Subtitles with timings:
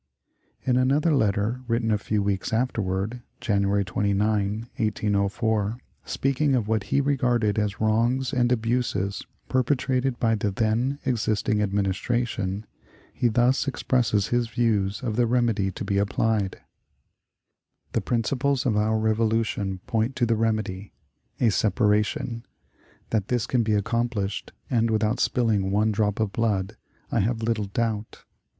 [0.65, 6.99] "In another letter, written a few weeks afterward (January 29, 1804), speaking of what he
[6.99, 12.65] regarded as wrongs and abuses perpetrated by the then existing Administration,
[13.13, 16.59] he thus expresses his views of the remedy to be applied:
[17.91, 20.93] "The principles of our Revolution point to the remedy
[21.39, 22.43] a separation.
[23.11, 26.75] That this can be accomplished, and without spilling one drop of blood,
[27.11, 28.23] I have little doubt....